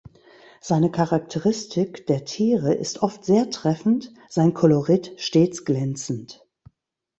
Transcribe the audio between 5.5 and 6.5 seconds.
glänzend.